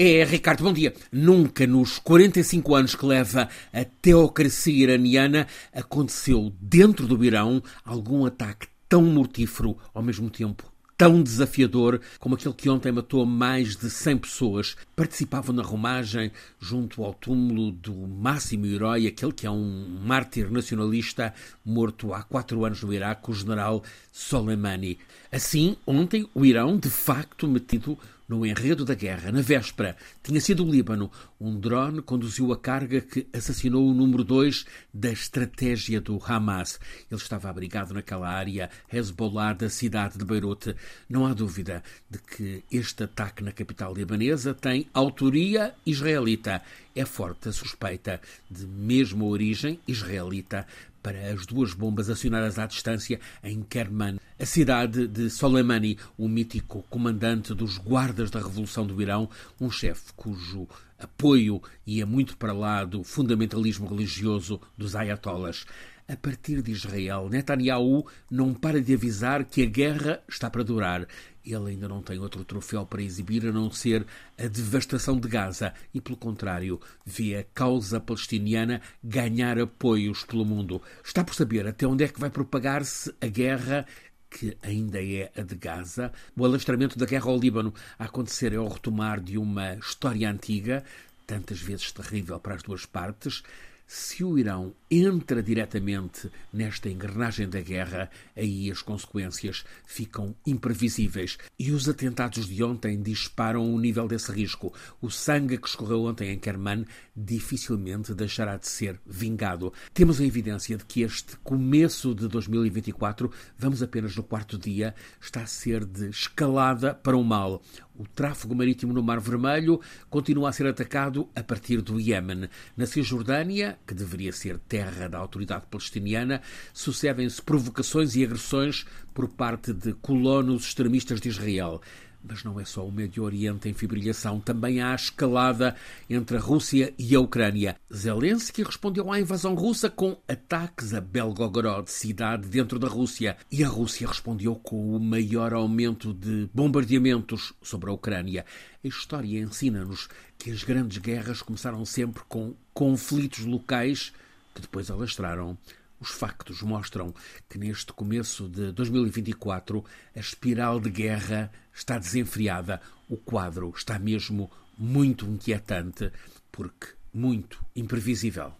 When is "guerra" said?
28.94-29.32, 69.66-70.22, 83.26-83.84, 87.04-87.30, 97.62-98.10, 160.90-161.50